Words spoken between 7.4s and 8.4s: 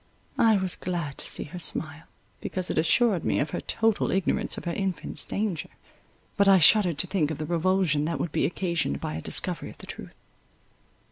revulsion that would